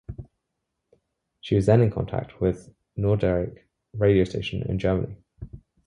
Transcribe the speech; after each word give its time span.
She 1.41 1.53
was 1.53 1.67
then 1.67 1.79
in 1.79 1.91
contact 1.91 2.41
with 2.41 2.73
Norddeich 2.97 3.55
radio 3.93 4.23
station 4.23 4.63
in 4.63 4.79
Germany. 4.79 5.17